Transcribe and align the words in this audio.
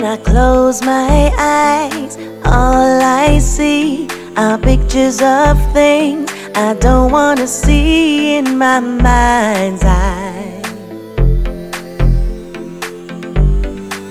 When 0.00 0.12
I 0.12 0.16
close 0.16 0.80
my 0.82 1.30
eyes, 1.36 2.16
all 2.46 3.02
I 3.02 3.38
see 3.38 4.08
are 4.34 4.56
pictures 4.56 5.20
of 5.20 5.58
things 5.74 6.32
I 6.54 6.72
don't 6.72 7.12
want 7.12 7.38
to 7.40 7.46
see 7.46 8.36
in 8.38 8.56
my 8.56 8.80
mind's 8.80 9.84
eye. 9.84 10.62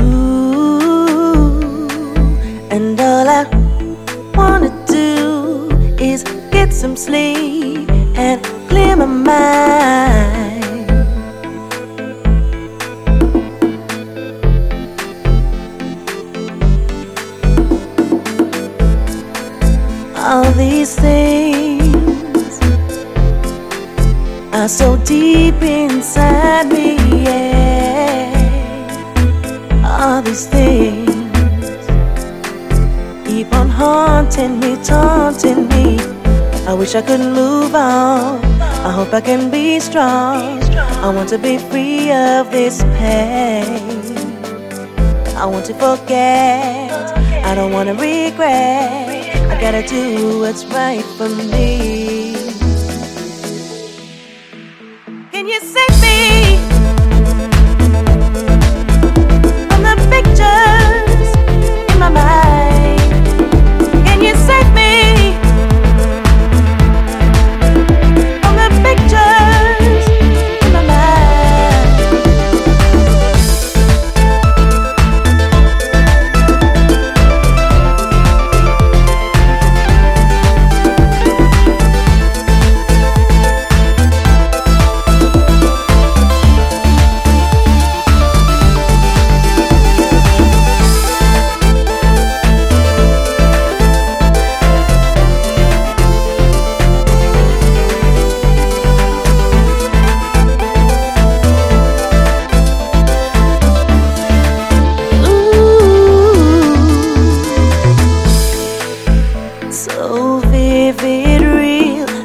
Ooh, 0.00 1.88
and 2.70 3.00
all 3.00 3.26
I 3.26 3.46
want 4.34 4.64
to 4.64 4.72
do 4.86 5.70
is 5.98 6.24
get 6.50 6.74
some 6.74 6.94
sleep 6.94 7.88
and 8.18 8.44
clear 8.68 8.96
my 8.96 9.06
mind. 9.06 10.49
These 20.60 20.94
things 20.94 22.60
are 24.52 24.68
so 24.68 24.96
deep 25.04 25.62
inside 25.62 26.66
me. 26.68 26.96
Yeah. 27.24 28.28
All 29.84 30.20
these 30.20 30.46
things 30.46 31.08
keep 33.26 33.50
on 33.54 33.70
haunting 33.70 34.60
me, 34.60 34.76
taunting 34.84 35.66
me. 35.68 35.98
I 36.68 36.74
wish 36.74 36.94
I 36.94 37.02
could 37.08 37.20
move 37.20 37.74
on. 37.74 38.44
I 38.88 38.92
hope 38.92 39.14
I 39.14 39.22
can 39.22 39.50
be 39.50 39.80
strong. 39.80 40.62
I 41.04 41.08
want 41.16 41.30
to 41.30 41.38
be 41.38 41.56
free 41.56 42.12
of 42.12 42.50
this 42.50 42.82
pain. 42.98 43.80
I 45.42 45.46
want 45.46 45.64
to 45.66 45.74
forget. 45.74 47.16
I 47.48 47.54
don't 47.54 47.72
want 47.72 47.88
to 47.88 47.94
regret. 47.94 49.29
Gotta 49.60 49.86
do 49.86 50.40
what's 50.40 50.64
right 50.64 51.04
for 51.18 51.28
me. 51.28 52.34
Can 55.30 55.46
you 55.46 55.60
save 55.60 56.00
me 56.00 56.69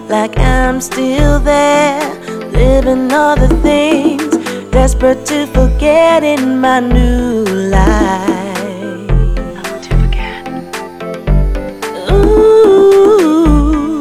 like 0.09 0.37
I'm 0.37 0.81
still 0.81 1.39
there, 1.39 1.99
living 2.51 3.11
all 3.11 3.35
the 3.35 3.47
things, 3.61 4.37
desperate 4.71 5.25
to 5.27 5.47
forget 5.47 6.23
in 6.23 6.59
my 6.61 6.79
new 6.79 7.43
life. 7.43 9.07
to 9.81 9.89
forget. 9.97 10.47
Ooh, 12.11 13.99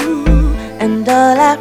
and 0.79 1.09
all 1.09 1.39
I 1.41 1.57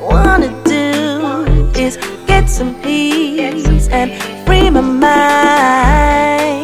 wanna 0.00 0.50
do 0.64 1.46
is 1.78 1.96
get 2.26 2.48
some 2.48 2.74
peace 2.82 3.88
and 3.88 4.10
free 4.46 4.70
my 4.70 4.80
mind. 4.80 6.59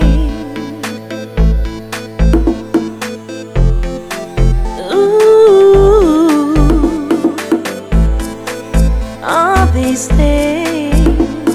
Oh, 9.86 9.88
these 9.88 10.08
things 10.08 11.48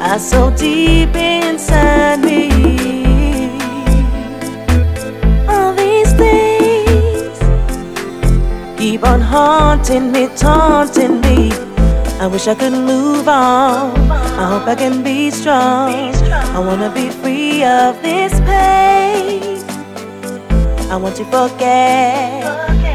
are 0.00 0.18
so 0.18 0.50
deep 0.56 1.14
inside 1.14 2.18
me. 2.20 2.50
All 5.48 5.72
these 5.74 6.12
things 6.14 7.38
keep 8.76 9.04
on 9.04 9.20
haunting 9.20 10.10
me, 10.10 10.26
taunting 10.36 11.20
me. 11.20 11.52
I 12.18 12.26
wish 12.26 12.48
I 12.48 12.56
could 12.56 12.72
move 12.72 13.28
on. 13.28 14.10
I 14.10 14.48
hope 14.50 14.66
I 14.66 14.74
can 14.74 15.04
be 15.04 15.30
strong. 15.30 16.12
I 16.56 16.58
wanna 16.58 16.90
be 16.90 17.08
free 17.10 17.62
of 17.62 18.02
this 18.02 18.32
pain. 18.40 19.62
I 20.90 20.96
want 20.96 21.14
to 21.16 21.24
forget. 21.26 22.42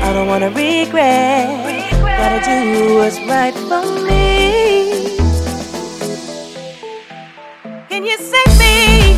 I 0.03 0.11
don't 0.13 0.27
wanna 0.27 0.49
regret. 0.49 1.80
Gotta 2.21 2.45
do 2.45 2.97
what's 2.97 3.19
right 3.21 3.51
for 3.51 3.81
me. 4.05 5.17
Can 7.89 8.05
you 8.05 8.15
save 8.19 8.59
me? 8.59 9.10